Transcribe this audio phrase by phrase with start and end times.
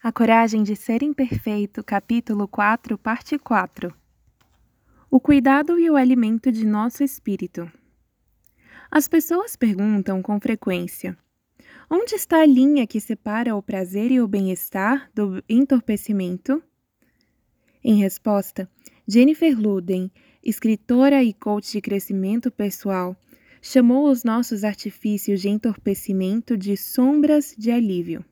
[0.00, 3.92] A Coragem de Ser Imperfeito, capítulo 4, parte 4
[5.10, 7.68] O cuidado e o alimento de nosso espírito.
[8.88, 11.18] As pessoas perguntam com frequência:
[11.90, 16.62] onde está a linha que separa o prazer e o bem-estar do entorpecimento?
[17.82, 18.70] Em resposta,
[19.04, 20.12] Jennifer Luden,
[20.44, 23.16] escritora e coach de crescimento pessoal,
[23.60, 28.24] chamou os nossos artifícios de entorpecimento de sombras de alívio.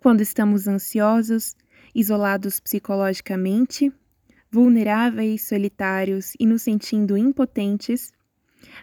[0.00, 1.54] Quando estamos ansiosos,
[1.94, 3.92] isolados psicologicamente,
[4.50, 8.10] vulneráveis, solitários e nos sentindo impotentes,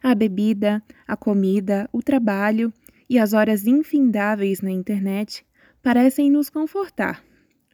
[0.03, 2.71] a bebida, a comida, o trabalho
[3.09, 5.43] e as horas infindáveis na internet
[5.81, 7.23] parecem nos confortar,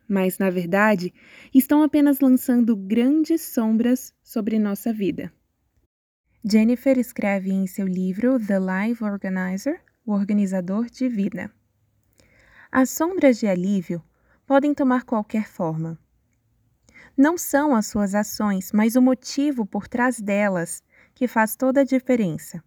[0.08, 1.14] mas, na verdade,
[1.54, 5.34] estão apenas lançando grandes sombras sobre nossa vida.
[6.46, 11.52] Jennifer escreve em seu livro The Life Organizer, o organizador de vida.
[12.76, 14.04] As sombras de alívio
[14.48, 15.96] podem tomar qualquer forma.
[17.16, 20.82] Não são as suas ações, mas o motivo por trás delas
[21.14, 22.64] que faz toda a diferença.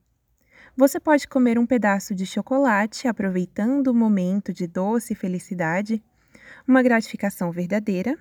[0.77, 6.01] Você pode comer um pedaço de chocolate aproveitando o momento de doce felicidade,
[6.69, 8.17] uma gratificação verdadeira,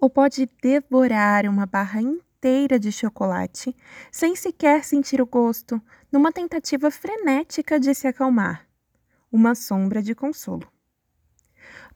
[0.00, 3.76] ou pode devorar uma barra inteira de chocolate
[4.10, 5.80] sem sequer sentir o gosto,
[6.10, 8.66] numa tentativa frenética de se acalmar
[9.30, 10.66] uma sombra de consolo.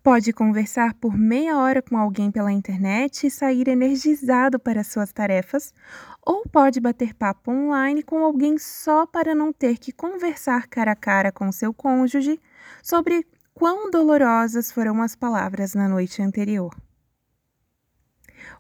[0.02, 5.74] Pode conversar por meia hora com alguém pela internet e sair energizado para suas tarefas,
[6.22, 10.96] ou pode bater papo online com alguém só para não ter que conversar cara a
[10.96, 12.40] cara com seu cônjuge
[12.82, 16.74] sobre quão dolorosas foram as palavras na noite anterior.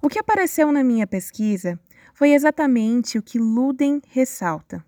[0.02, 1.80] O que apareceu na minha pesquisa
[2.12, 4.84] foi exatamente o que Luden ressalta.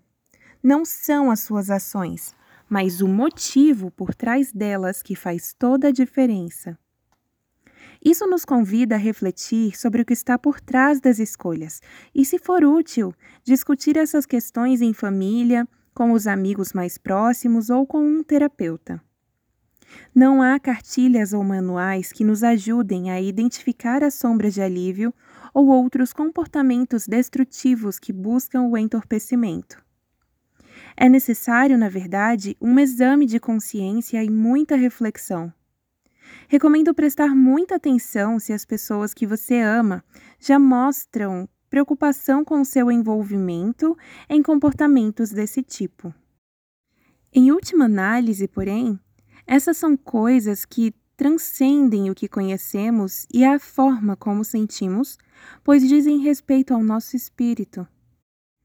[0.61, 2.35] Não são as suas ações,
[2.73, 6.75] mas o motivo por trás delas que faz toda a diferença.
[8.03, 11.81] Isso nos convida a refletir sobre o que está por trás das escolhas
[12.15, 17.85] e, se for útil, discutir essas questões em família, com os amigos mais próximos ou
[17.85, 18.99] com um terapeuta.
[20.15, 25.13] Não há cartilhas ou manuais que nos ajudem a identificar as sombras de alívio
[25.53, 29.77] ou outros comportamentos destrutivos que buscam o entorpecimento.
[30.95, 35.51] É necessário, na verdade, um exame de consciência e muita reflexão.
[36.47, 40.03] Recomendo prestar muita atenção se as pessoas que você ama
[40.39, 43.97] já mostram preocupação com seu envolvimento
[44.29, 46.13] em comportamentos desse tipo.
[47.33, 48.99] Em última análise, porém,
[49.47, 55.17] essas são coisas que transcendem o que conhecemos e a forma como sentimos,
[55.63, 57.87] pois dizem respeito ao nosso espírito.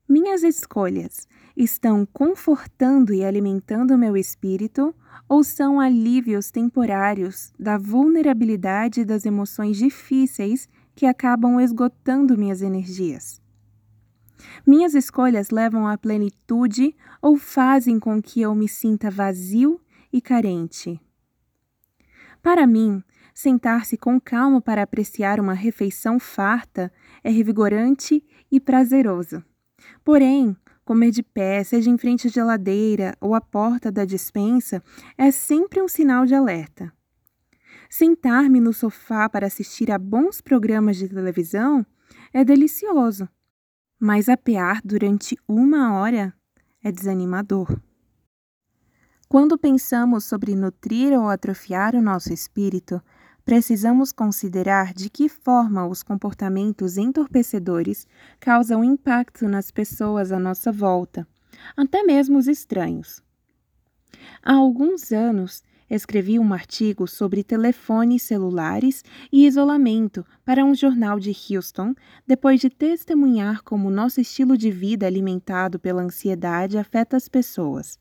[0.08, 1.26] Minhas escolhas
[1.58, 4.94] estão confortando e alimentando meu espírito
[5.28, 13.42] ou são alívios temporários da vulnerabilidade das emoções difíceis que acabam esgotando minhas energias?
[14.64, 19.80] Minhas escolhas levam à plenitude ou fazem com que eu me sinta vazio
[20.12, 21.00] e carente?
[22.40, 23.02] Para mim,
[23.34, 26.92] sentar-se com calma para apreciar uma refeição farta
[27.24, 29.42] é revigorante e prazeroso.
[30.04, 30.56] Porém,
[30.88, 34.82] comer de pé, seja em frente à geladeira ou à porta da despensa,
[35.18, 36.90] é sempre um sinal de alerta.
[37.90, 41.84] Sentar-me no sofá para assistir a bons programas de televisão
[42.32, 43.28] é delicioso,
[44.00, 46.32] mas apear durante uma hora
[46.82, 47.78] é desanimador.
[49.28, 52.98] Quando pensamos sobre nutrir ou atrofiar o nosso espírito,
[53.48, 58.06] precisamos considerar de que forma os comportamentos entorpecedores
[58.38, 61.26] causam impacto nas pessoas à nossa volta,
[61.74, 63.22] até mesmo os estranhos.
[64.42, 71.32] Há alguns anos, escrevi um artigo sobre telefones celulares e isolamento para um jornal de
[71.32, 71.94] Houston,
[72.26, 77.98] depois de testemunhar como nosso estilo de vida alimentado pela ansiedade afeta as pessoas.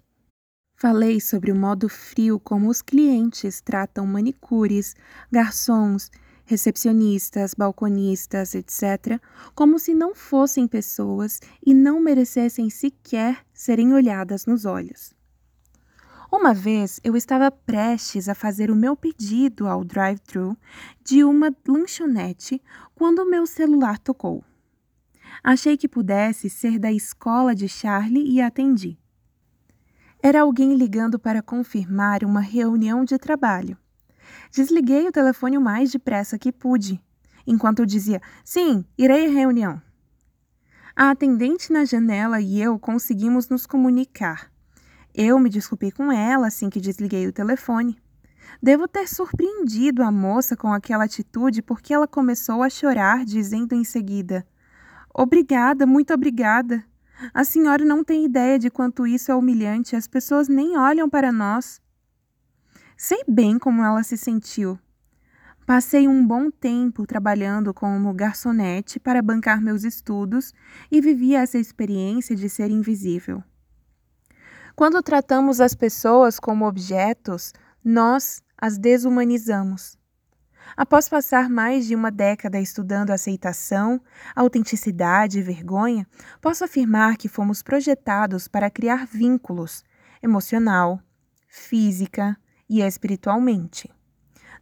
[0.80, 4.96] Falei sobre o modo frio como os clientes tratam manicures,
[5.32, 6.12] garçons,
[6.46, 9.19] recepcionistas, balconistas, etc.,
[9.56, 15.16] como se não fossem pessoas e não merecessem sequer serem olhadas nos olhos.
[16.31, 20.56] Uma vez eu estava prestes a fazer o meu pedido ao drive-thru
[21.04, 22.62] de uma lanchonete
[22.94, 24.44] quando meu celular tocou.
[25.44, 28.96] Achei que pudesse ser da escola de Charlie e atendi.
[30.27, 33.77] Era alguém ligando para confirmar uma reunião de trabalho.
[34.51, 37.01] Desliguei o telefone o mais depressa que pude,
[37.47, 39.81] enquanto eu dizia: Sim, irei à reunião.
[40.94, 44.51] A atendente na janela e eu conseguimos nos comunicar.
[45.15, 47.97] Eu me desculpei com ela assim que desliguei o telefone.
[48.62, 53.85] Devo ter surpreendido a moça com aquela atitude porque ela começou a chorar, dizendo em
[53.85, 54.45] seguida:
[55.15, 56.83] Obrigada, muito obrigada.
[57.34, 61.31] A senhora não tem ideia de quanto isso é humilhante, as pessoas nem olham para
[61.31, 61.81] nós.
[62.96, 64.80] Sei bem como ela se sentiu.
[65.66, 70.54] Passei um bom tempo trabalhando como garçonete para bancar meus estudos
[70.90, 73.44] e vivi essa experiência de ser invisível.
[74.75, 77.52] Quando tratamos as pessoas como objetos,
[77.84, 79.97] nós as desumanizamos.
[80.75, 84.02] Após passar mais de uma década estudando aceitação,
[84.36, 86.08] autenticidade e vergonha,
[86.42, 89.84] posso afirmar que fomos projetados para criar vínculos
[90.22, 91.00] emocional,
[91.48, 92.38] física
[92.69, 93.90] e espiritualmente.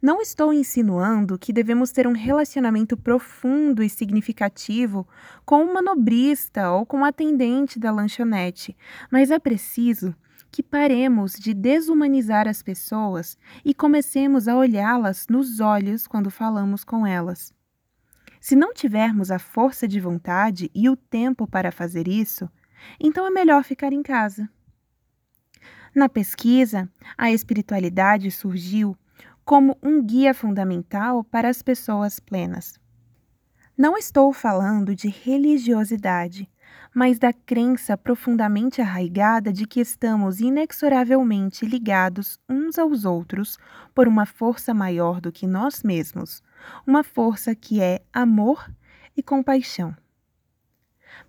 [0.02, 5.08] Não estou insinuando que devemos ter um relacionamento profundo e significativo
[5.46, 8.78] com uma nobrista ou com um atendente da lanchonete,
[9.10, 10.16] mas é preciso
[10.56, 17.06] que paremos de desumanizar as pessoas e comecemos a olhá-las nos olhos quando falamos com
[17.06, 17.54] elas.
[18.40, 22.50] Se não tivermos a força de vontade e o tempo para fazer isso,
[22.98, 24.50] então é melhor ficar em casa.
[25.94, 28.98] Na pesquisa, a espiritualidade surgiu
[29.44, 32.80] como um guia fundamental para as pessoas plenas.
[33.78, 36.50] Não estou falando de religiosidade,
[36.94, 43.58] mas da crença profundamente arraigada de que estamos inexoravelmente ligados uns aos outros
[43.94, 46.42] por uma força maior do que nós mesmos,
[46.88, 48.72] uma força que é amor
[49.16, 49.96] e compaixão.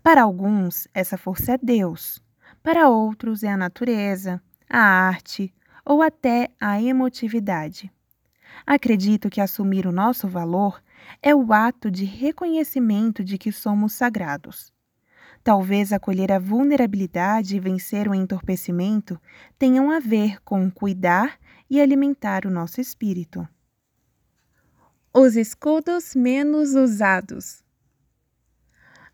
[0.03, 2.23] Para alguns, essa força é Deus,
[2.63, 5.55] para outros, é a natureza, a arte
[5.85, 7.93] ou até a emotividade.
[8.67, 10.83] Acredito que assumir o nosso valor
[11.23, 14.73] é o ato de reconhecimento de que somos sagrados.
[15.47, 19.17] Talvez acolher a vulnerabilidade e vencer o entorpecimento
[19.57, 21.39] tenham a ver com cuidar
[21.71, 23.49] e alimentar o nosso espírito.
[25.15, 27.63] Os escudos menos usados.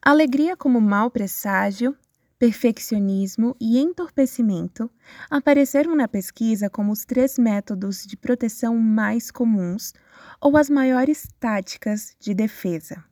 [0.01, 1.95] Alegria como mau presságio
[2.39, 4.91] perfeccionismo e entorpecimento
[5.29, 9.93] apareceram na pesquisa como os três métodos de proteção mais comuns
[10.41, 13.05] ou as maiores táticas de defesa.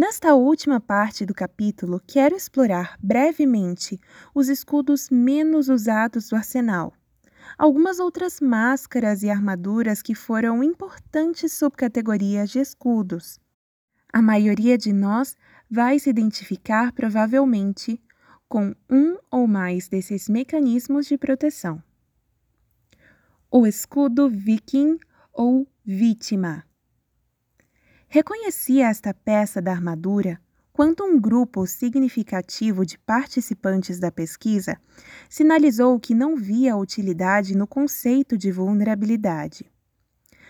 [0.00, 4.00] Nesta última parte do capítulo, quero explorar brevemente
[4.34, 6.94] os escudos menos usados do arsenal,
[7.58, 13.38] algumas outras máscaras e armaduras que foram importantes subcategorias de escudos.
[14.10, 15.36] A maioria de nós
[15.70, 18.02] vai se identificar provavelmente
[18.48, 21.82] com um ou mais desses mecanismos de proteção.
[23.50, 24.98] O escudo viking
[25.30, 26.64] ou vítima.
[28.12, 30.40] Reconheci esta peça da armadura
[30.72, 34.76] quando um grupo significativo de participantes da pesquisa
[35.28, 39.64] sinalizou que não via utilidade no conceito de vulnerabilidade.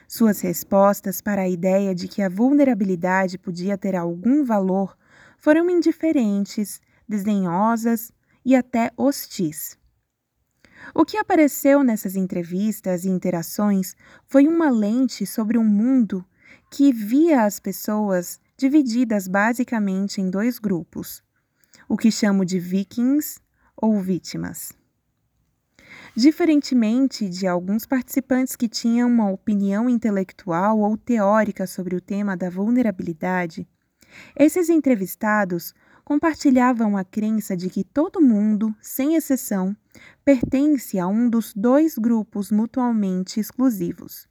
[0.08, 4.96] Suas respostas para a ideia de que a vulnerabilidade podia ter algum valor
[5.36, 8.10] foram indiferentes, desdenhosas
[8.42, 9.76] e até hostis.
[10.94, 16.24] O que apareceu nessas entrevistas e interações foi uma lente sobre um mundo
[16.70, 21.20] que via as pessoas divididas basicamente em dois grupos,
[21.88, 23.40] o que chamo de vikings
[23.76, 24.72] ou vítimas.
[26.14, 32.48] Diferentemente de alguns participantes que tinham uma opinião intelectual ou teórica sobre o tema da
[32.48, 33.66] vulnerabilidade,
[34.36, 39.76] esses entrevistados compartilhavam a crença de que todo mundo, sem exceção,
[40.24, 44.29] pertence a um dos dois grupos mutuamente exclusivos.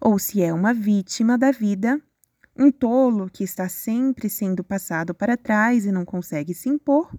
[0.00, 2.00] Ou se é uma vítima da vida,
[2.56, 7.12] um tolo que está sempre sendo passado para trás e não consegue se impor,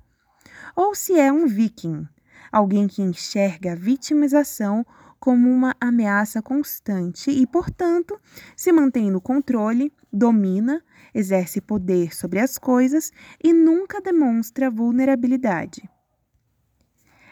[0.75, 2.07] ou se é um viking,
[2.51, 4.85] alguém que enxerga a vitimização
[5.19, 8.19] como uma ameaça constante e, portanto,
[8.55, 10.81] se mantém no controle, domina,
[11.13, 13.11] exerce poder sobre as coisas
[13.43, 15.89] e nunca demonstra vulnerabilidade.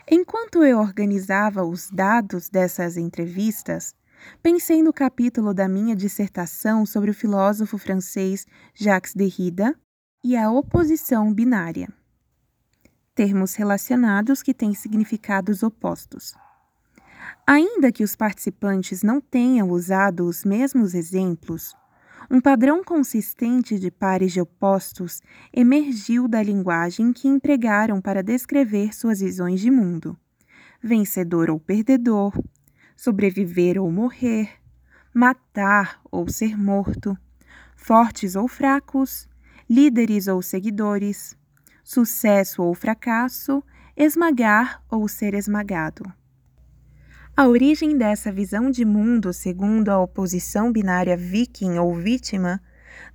[0.09, 3.93] Enquanto eu organizava os dados dessas entrevistas,
[4.41, 9.75] pensei no capítulo da minha dissertação sobre o filósofo francês Jacques Derrida
[10.23, 11.87] e a oposição binária.
[13.15, 16.33] Termos relacionados que têm significados opostos.
[17.45, 21.73] Ainda que os participantes não tenham usado os mesmos exemplos,
[22.29, 25.21] um padrão consistente de pares de opostos
[25.53, 30.17] emergiu da linguagem que empregaram para descrever suas visões de mundo:
[30.83, 32.33] vencedor ou perdedor,
[32.97, 34.49] sobreviver ou morrer,
[35.13, 37.17] matar ou ser morto,
[37.75, 39.29] fortes ou fracos,
[39.69, 41.37] líderes ou seguidores,
[41.83, 43.63] sucesso ou fracasso,
[43.95, 46.11] esmagar ou ser esmagado.
[47.35, 52.59] A origem dessa visão de mundo, segundo a oposição binária viking ou vítima,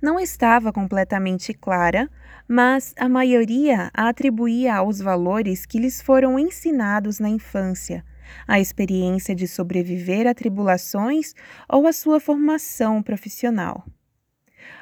[0.01, 2.09] não estava completamente clara,
[2.47, 8.03] mas a maioria a atribuía aos valores que lhes foram ensinados na infância,
[8.47, 11.33] a experiência de sobreviver a tribulações
[11.69, 13.85] ou a sua formação profissional.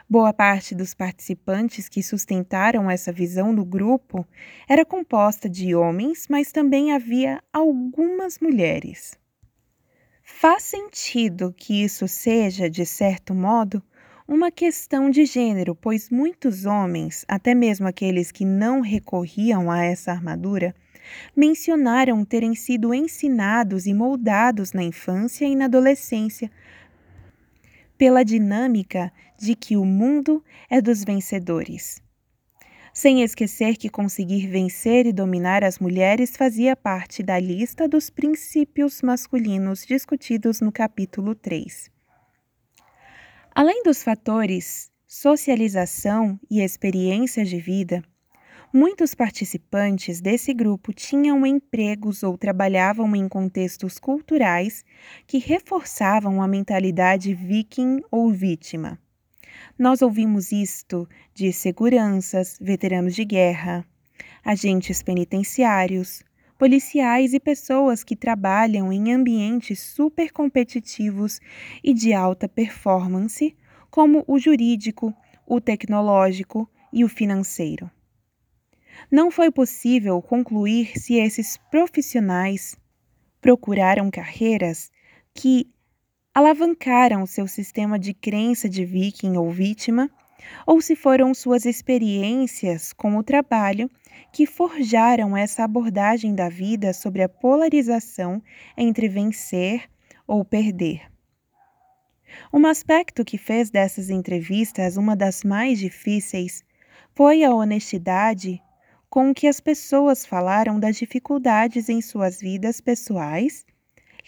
[0.09, 4.27] Boa parte dos participantes que sustentaram essa visão do grupo
[4.67, 9.17] era composta de homens, mas também havia algumas mulheres.
[10.23, 13.81] Faz sentido que isso seja, de certo modo,
[14.27, 20.11] uma questão de gênero, pois muitos homens, até mesmo aqueles que não recorriam a essa
[20.11, 20.73] armadura,
[21.35, 26.51] mencionaram terem sido ensinados e moldados na infância e na adolescência
[27.97, 32.01] pela dinâmica de que o mundo é dos vencedores.
[32.93, 39.01] Sem esquecer que conseguir vencer e dominar as mulheres fazia parte da lista dos princípios
[39.01, 41.89] masculinos discutidos no capítulo 3.
[43.53, 48.01] Além dos fatores socialização e experiências de vida,
[48.73, 54.85] muitos participantes desse grupo tinham empregos ou trabalhavam em contextos culturais
[55.27, 58.97] que reforçavam a mentalidade viking ou vítima.
[59.77, 63.85] Nós ouvimos isto de seguranças, veteranos de guerra,
[64.43, 66.23] agentes penitenciários,
[66.57, 71.39] policiais e pessoas que trabalham em ambientes super competitivos
[71.83, 73.55] e de alta performance,
[73.89, 75.13] como o jurídico,
[75.45, 77.89] o tecnológico e o financeiro.
[79.09, 82.77] Não foi possível concluir se esses profissionais
[83.41, 84.91] procuraram carreiras
[85.33, 85.69] que
[86.33, 90.09] alavancaram seu sistema de crença de viking ou vítima,
[90.65, 93.89] ou se foram suas experiências com o trabalho
[94.31, 98.41] que forjaram essa abordagem da vida sobre a polarização
[98.77, 99.89] entre vencer
[100.25, 101.11] ou perder.
[102.53, 106.63] Um aspecto que fez dessas entrevistas uma das mais difíceis
[107.13, 108.61] foi a honestidade
[109.11, 113.65] com que as pessoas falaram das dificuldades em suas vidas pessoais,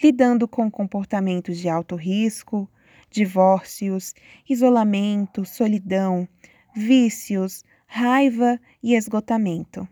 [0.03, 2.69] lidando com comportamentos de alto risco,
[3.09, 4.13] divórcios,
[4.47, 6.27] isolamento, solidão,
[6.75, 9.87] vícios, raiva e esgotamento.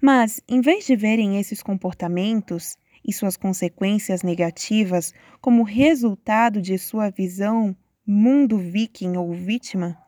[0.00, 5.12] Mas, em vez de verem esses comportamentos e suas consequências negativas
[5.42, 7.76] como resultado de sua visão
[8.06, 9.98] mundo viking ou vítima,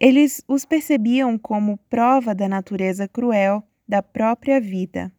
[0.00, 5.12] eles os percebiam como prova da natureza cruel da própria vida.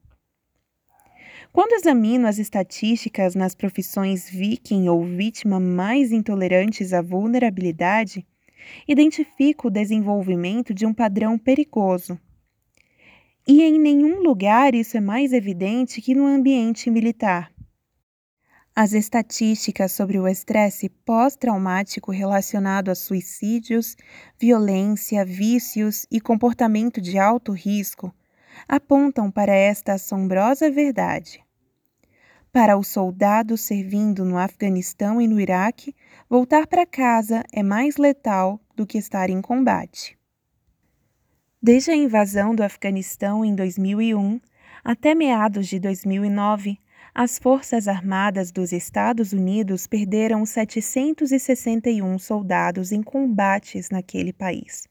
[1.52, 8.26] Quando examino as estatísticas nas profissões viking ou vítima mais intolerantes à vulnerabilidade,
[8.88, 12.20] identifico o desenvolvimento de um padrão perigoso.
[13.48, 17.52] E em nenhum lugar isso é mais evidente que no ambiente militar.
[18.82, 23.98] As estatísticas sobre o estresse pós-traumático relacionado a suicídios,
[24.40, 28.16] violência, vícios e comportamento de alto risco
[28.70, 31.44] apontam para esta assombrosa verdade.
[32.54, 35.94] Para o soldado servindo no Afeganistão e no Iraque,
[36.30, 40.18] voltar para casa é mais letal do que estar em combate.
[41.62, 44.40] Desde a invasão do Afeganistão em 2001
[44.86, 46.80] até meados de 2009,
[47.14, 54.88] as Forças Armadas dos Estados Unidos perderam 761 soldados em combates naquele país.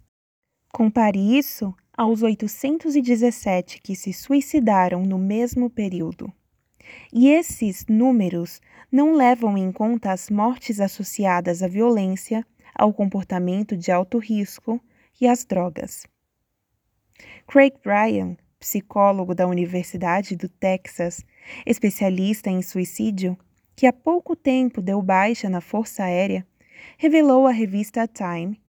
[0.72, 6.32] Compare isso aos 817 que se suicidaram no mesmo período.
[7.12, 8.60] E esses números
[8.90, 14.80] não levam em conta as mortes associadas à violência, ao comportamento de alto risco
[15.20, 16.06] e às drogas.
[17.46, 21.24] Craig Bryan, psicólogo da Universidade do Texas,
[21.64, 23.38] especialista em suicídio,
[23.76, 26.46] que há pouco tempo deu baixa na Força Aérea,
[26.96, 28.60] revelou à revista Time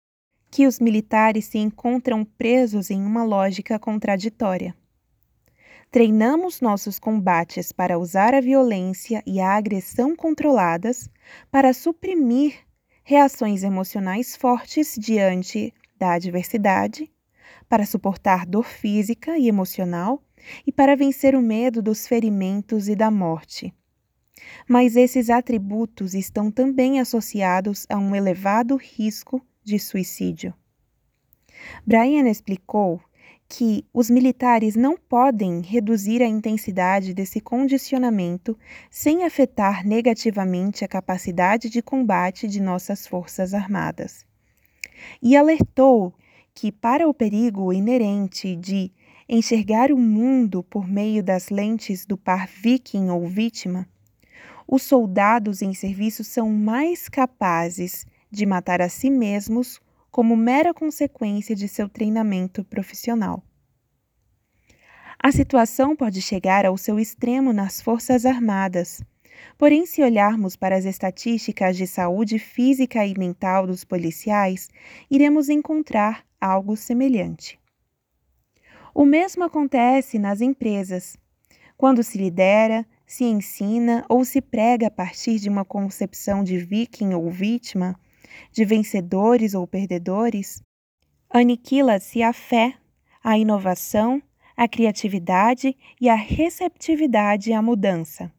[0.50, 4.74] que os militares se encontram presos em uma lógica contraditória.
[5.90, 11.08] Treinamos nossos combates para usar a violência e a agressão controladas
[11.50, 12.58] para suprimir
[13.02, 17.10] reações emocionais fortes diante da adversidade,
[17.68, 20.22] para suportar dor física e emocional
[20.66, 23.74] e para vencer o medo dos ferimentos e da morte.
[24.68, 30.54] Mas esses atributos estão também associados a um elevado risco de suicídio.
[31.84, 33.00] Brian explicou
[33.48, 38.56] que os militares não podem reduzir a intensidade desse condicionamento
[38.90, 44.26] sem afetar negativamente a capacidade de combate de nossas forças armadas.
[45.22, 46.12] E alertou
[46.58, 48.90] que, para o perigo inerente de
[49.28, 53.88] enxergar o mundo por meio das lentes do par viking ou vítima,
[54.66, 61.54] os soldados em serviço são mais capazes de matar a si mesmos como mera consequência
[61.54, 63.40] de seu treinamento profissional.
[65.16, 69.00] A situação pode chegar ao seu extremo nas Forças Armadas.
[69.56, 74.68] Porém, se olharmos para as estatísticas de saúde física e mental dos policiais,
[75.10, 77.58] iremos encontrar algo semelhante.
[78.94, 81.16] O mesmo acontece nas empresas.
[81.76, 87.14] Quando se lidera, se ensina ou se prega a partir de uma concepção de viking
[87.14, 87.98] ou vítima,
[88.52, 90.62] de vencedores ou perdedores,
[91.30, 92.74] aniquila-se a fé,
[93.22, 94.22] a inovação
[94.58, 98.32] a criatividade e a receptividade à mudança.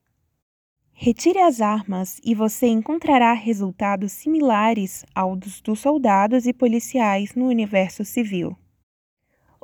[1.01, 8.03] Retire as armas e você encontrará resultados similares aos dos soldados e policiais no universo
[8.03, 8.53] civil.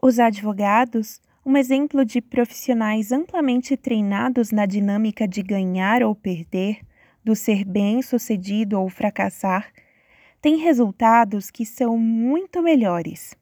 [0.02, 6.80] Os advogados, um exemplo de profissionais amplamente treinados na dinâmica de ganhar ou perder,
[7.22, 9.74] do ser bem-sucedido ou fracassar,
[10.42, 13.36] têm resultados que são muito melhores.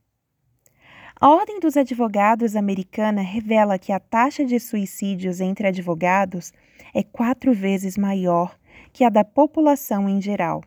[1.19, 6.51] A Ordem dos Advogados americana revela que a taxa de suicídios entre advogados
[6.93, 8.57] é quatro vezes maior
[8.91, 10.63] que a da população em geral.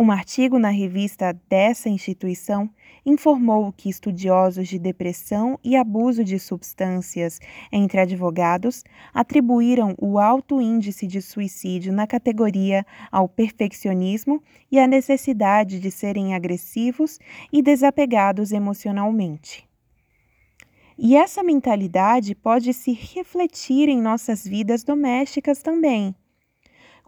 [0.00, 2.70] Um artigo na revista dessa instituição
[3.04, 7.40] informou que estudiosos de depressão e abuso de substâncias
[7.72, 14.40] entre advogados atribuíram o alto índice de suicídio na categoria ao perfeccionismo
[14.70, 17.18] e à necessidade de serem agressivos
[17.52, 19.68] e desapegados emocionalmente.
[20.96, 26.14] E essa mentalidade pode se refletir em nossas vidas domésticas também.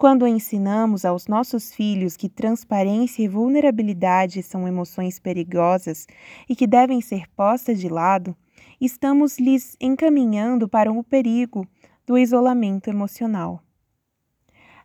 [0.01, 6.07] Quando ensinamos aos nossos filhos que transparência e vulnerabilidade são emoções perigosas
[6.49, 8.35] e que devem ser postas de lado,
[8.81, 11.69] estamos lhes encaminhando para o perigo
[12.07, 13.63] do isolamento emocional.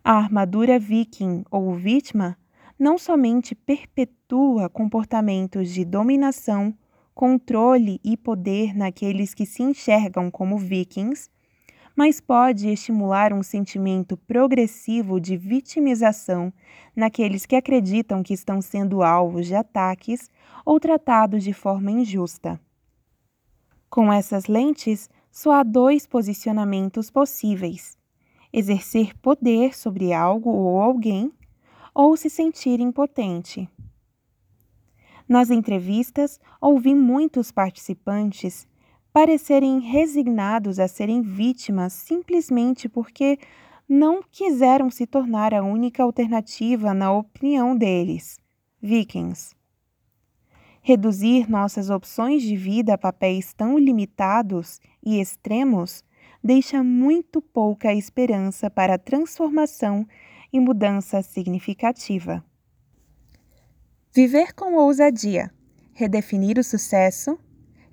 [0.04, 2.38] A armadura viking ou vítima
[2.78, 6.78] não somente perpetua comportamentos de dominação,
[7.14, 11.30] controle e poder naqueles que se enxergam como vikings,
[11.96, 16.52] mas pode estimular um sentimento progressivo de vitimização
[16.96, 20.30] naqueles que acreditam que estão sendo alvos de ataques
[20.66, 22.60] ou tratados de forma injusta.
[23.90, 27.98] Com essas lentes, só há dois posicionamentos possíveis:
[28.52, 31.32] exercer poder sobre algo ou alguém,
[31.94, 33.70] ou se sentir impotente.
[35.28, 38.68] Nas entrevistas, ouvi muitos participantes
[39.16, 43.40] parecerem resignados a serem vítimas simplesmente porque
[43.88, 48.38] não quiseram se tornar a única alternativa na opinião deles,
[48.82, 49.56] vikings.
[50.82, 56.04] Reduzir nossas opções de vida a papéis tão limitados e extremos
[56.44, 60.06] deixa muito pouca esperança para transformação
[60.52, 62.44] e mudança significativa.
[64.14, 65.50] Viver com ousadia,
[65.94, 67.40] redefinir o sucesso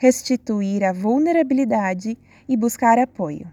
[0.02, 3.46] restituir a vulnerabilidade e buscar apoio.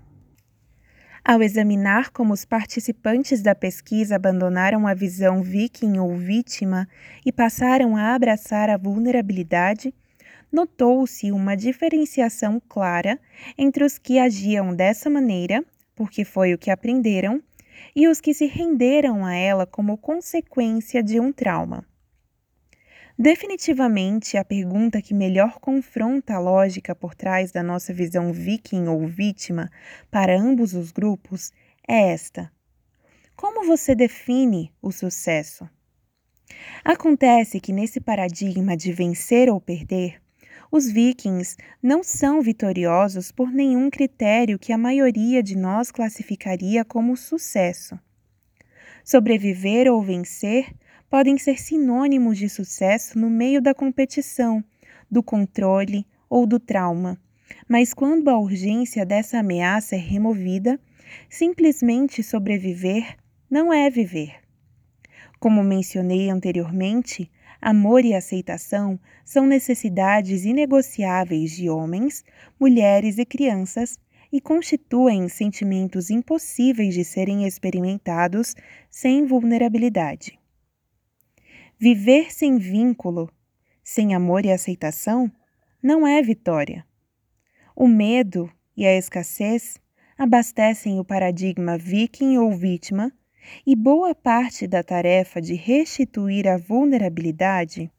[1.24, 6.88] Ao examinar como os participantes da pesquisa abandonaram a visão viking ou vítima
[7.24, 9.94] e passaram a abraçar a vulnerabilidade,
[10.52, 13.20] notou-se uma diferenciação clara
[13.56, 15.64] entre os que agiam dessa maneira,
[15.96, 17.44] porque foi o que aprenderam,
[17.96, 21.89] e os que se renderam a ela como consequência de um trauma.
[23.22, 29.06] Definitivamente, a pergunta que melhor confronta a lógica por trás da nossa visão viking ou
[29.06, 29.70] vítima
[30.10, 31.52] para ambos os grupos
[31.86, 32.50] é esta:
[33.36, 35.70] Como você define o sucesso?
[36.82, 40.22] Acontece que nesse paradigma de vencer ou perder,
[40.72, 47.18] os vikings não são vitoriosos por nenhum critério que a maioria de nós classificaria como
[47.18, 48.00] sucesso.
[49.04, 50.74] Sobreviver ou vencer
[51.10, 54.64] podem ser sinônimos de sucesso no meio da competição,
[55.10, 57.20] do controle ou do trauma.
[57.68, 60.80] Mas quando a urgência dessa ameaça é removida,
[61.30, 63.18] simplesmente sobreviver
[63.50, 64.36] não é viver.
[65.40, 72.24] Como mencionei anteriormente, amor e aceitação são necessidades inegociáveis de homens,
[72.60, 73.98] mulheres e crianças
[74.32, 78.56] e constituem sentimentos impossíveis de serem experimentados
[78.92, 80.39] sem vulnerabilidade.
[81.82, 83.32] Viver sem vínculo,
[83.82, 85.32] sem amor e aceitação,
[85.82, 86.86] não é vitória.
[87.74, 89.80] O medo e a escassez
[90.18, 93.14] abastecem o paradigma viking ou vítima,
[93.66, 97.90] e boa parte da tarefa de restituir a vulnerabilidade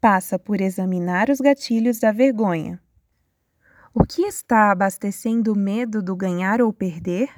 [0.00, 2.80] passa por examinar os gatilhos da vergonha.
[3.92, 7.28] O que está abastecendo o medo do ganhar ou perder?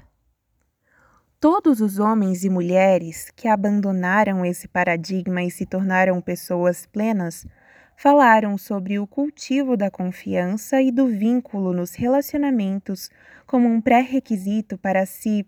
[1.38, 7.46] Todos os homens e mulheres que abandonaram esse paradigma e se tornaram pessoas plenas
[7.94, 13.10] falaram sobre o cultivo da confiança e do vínculo nos relacionamentos
[13.46, 15.46] como um pré-requisito para se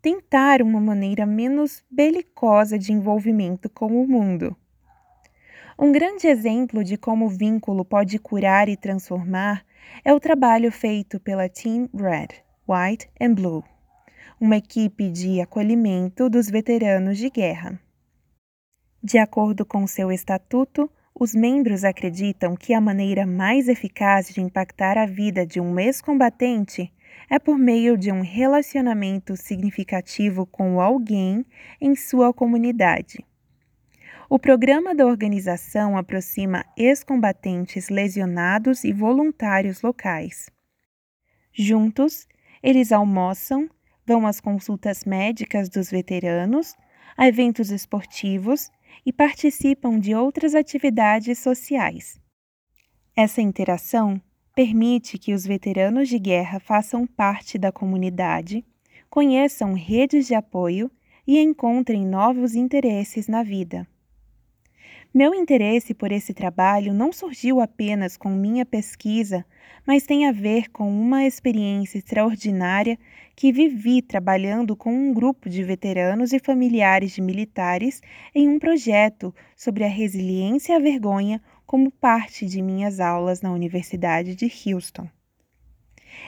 [0.00, 4.56] tentar uma maneira menos belicosa de envolvimento com o mundo.
[5.76, 9.64] Um grande exemplo de como o vínculo pode curar e transformar
[10.04, 12.28] é o trabalho feito pela Team Red,
[12.68, 13.64] White and Blue
[14.40, 17.78] uma equipe de acolhimento dos veteranos de guerra.
[19.02, 24.96] De acordo com seu estatuto, os membros acreditam que a maneira mais eficaz de impactar
[24.96, 26.90] a vida de um ex-combatente
[27.28, 31.44] é por meio de um relacionamento significativo com alguém
[31.78, 33.22] em sua comunidade.
[34.26, 40.48] O programa da organização aproxima ex-combatentes lesionados e voluntários locais.
[41.52, 42.26] Juntos,
[42.62, 43.68] eles almoçam,
[44.10, 46.74] vão às consultas médicas dos veteranos,
[47.16, 48.68] a eventos esportivos
[49.06, 52.20] e participam de outras atividades sociais.
[53.14, 54.20] Essa interação
[54.52, 58.64] permite que os veteranos de guerra façam parte da comunidade,
[59.08, 60.90] conheçam redes de apoio
[61.24, 63.86] e encontrem novos interesses na vida.
[65.12, 69.44] Meu interesse por esse trabalho não surgiu apenas com minha pesquisa,
[69.84, 72.96] mas tem a ver com uma experiência extraordinária
[73.34, 78.00] que vivi trabalhando com um grupo de veteranos e familiares de militares
[78.32, 84.36] em um projeto sobre a resiliência à vergonha como parte de minhas aulas na Universidade
[84.36, 85.08] de Houston.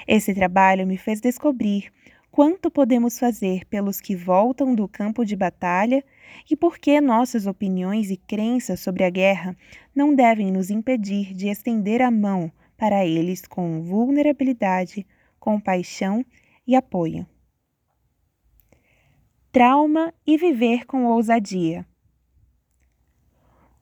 [0.08, 1.92] Esse trabalho me fez descobrir
[2.32, 6.02] quanto podemos fazer pelos que voltam do campo de batalha
[6.50, 9.56] e por que nossas opiniões e crenças sobre a guerra
[9.94, 15.06] não devem nos impedir de estender a mão para eles com vulnerabilidade,
[15.38, 16.24] compaixão
[16.66, 17.26] e apoio.
[19.52, 21.86] Trauma e viver com ousadia.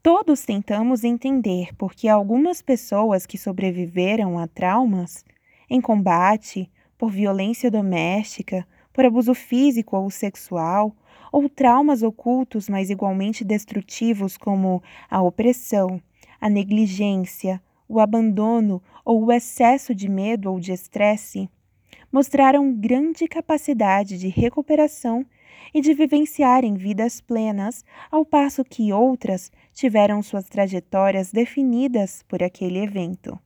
[0.02, 5.24] Todos tentamos entender por que algumas pessoas que sobreviveram a traumas,
[5.68, 10.96] em combate, por violência doméstica, por abuso físico ou sexual,
[11.32, 16.00] ou traumas ocultos, mas igualmente destrutivos, como a opressão,
[16.40, 21.48] a negligência, o abandono ou o excesso de medo ou de estresse,
[22.12, 25.24] mostraram grande capacidade de recuperação
[25.72, 32.78] e de vivenciarem vidas plenas, ao passo que outras tiveram suas trajetórias definidas por aquele
[32.78, 33.38] evento.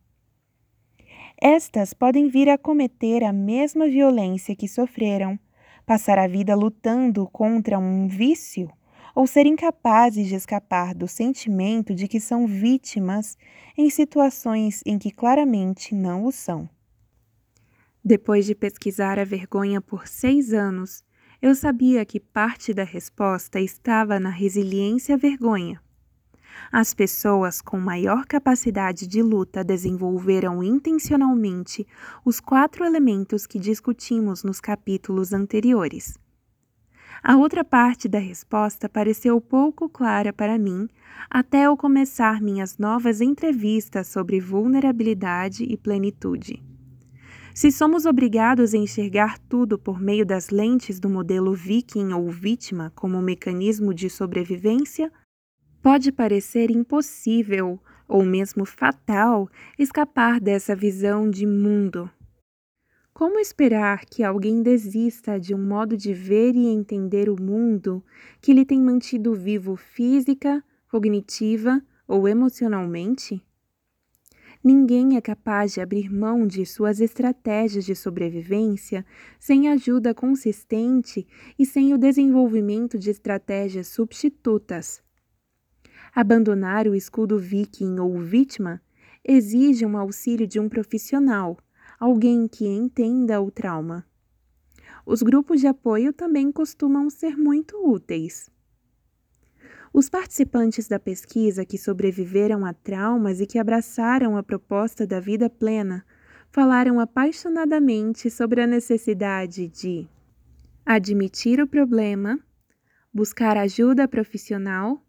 [1.40, 5.38] Estas podem vir a cometer a mesma violência que sofreram,
[5.85, 8.70] passar a vida lutando contra um vício
[9.14, 13.37] ou ser incapazes de escapar do sentimento de que são vítimas
[13.77, 16.68] em situações em que claramente não o são.
[18.05, 21.05] Depois de pesquisar a vergonha por seis anos,
[21.40, 25.84] eu sabia que parte da resposta estava na resiliência à vergonha.
[26.71, 31.87] As pessoas com maior capacidade de luta desenvolveram intencionalmente
[32.25, 36.19] os quatro elementos que discutimos nos capítulos anteriores.
[37.23, 40.88] A outra parte da resposta pareceu pouco clara para mim
[41.31, 46.62] até eu começar minhas novas entrevistas sobre vulnerabilidade e plenitude.
[47.55, 52.93] Se somos obrigados a enxergar tudo por meio das lentes do modelo viking ou vítima
[52.97, 55.11] como mecanismo de sobrevivência,
[55.85, 62.11] Pode parecer impossível ou mesmo fatal escapar dessa visão de mundo.
[63.12, 68.03] Como esperar que alguém desista de um modo de ver e entender o mundo
[68.40, 73.44] que lhe tem mantido vivo física, cognitiva ou emocionalmente?
[74.64, 79.05] Ninguém é capaz de abrir mão de suas estratégias de sobrevivência
[79.38, 81.27] sem ajuda consistente
[81.59, 85.04] e sem o desenvolvimento de estratégias substitutas.
[86.14, 88.81] Abandonar o escudo viking ou vítima
[89.24, 91.59] exige um auxílio de um profissional,
[91.98, 94.07] alguém que entenda o trauma.
[95.05, 98.48] Os grupos de apoio também costumam ser muito úteis.
[99.92, 105.50] Os participantes da pesquisa que sobreviveram a traumas e que abraçaram a proposta da vida
[105.50, 106.07] plena
[106.53, 110.09] falaram apaixonadamente sobre a necessidade de
[110.87, 112.38] admitir o problema,
[113.12, 115.04] buscar ajuda profissional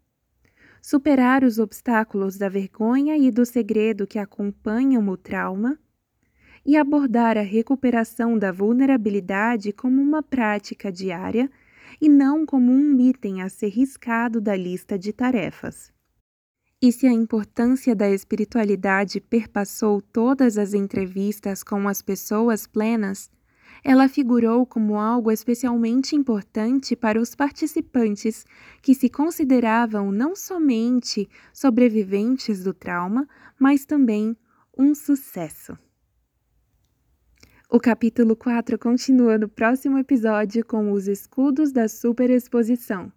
[0.80, 5.78] superar os obstáculos da vergonha e do segredo que acompanham o trauma
[6.64, 11.50] e abordar a recuperação da vulnerabilidade como uma prática diária
[12.00, 15.92] e não como um item a ser riscado da lista de tarefas.
[16.82, 23.30] E se a importância da espiritualidade perpassou todas as entrevistas com as pessoas plenas,
[23.88, 28.44] ela figurou como algo especialmente importante para os participantes
[28.82, 34.36] que se consideravam não somente sobreviventes do trauma, mas também
[34.76, 35.78] um sucesso.
[37.70, 43.12] O capítulo 4 continua no próximo episódio com os escudos da superexposição.